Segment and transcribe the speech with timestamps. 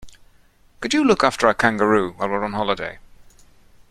[0.79, 2.97] Could you look after our kangaroo while we're on holiday?